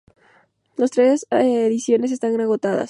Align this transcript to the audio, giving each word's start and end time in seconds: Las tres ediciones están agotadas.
Las 0.77 0.89
tres 0.89 1.27
ediciones 1.29 2.11
están 2.11 2.41
agotadas. 2.41 2.79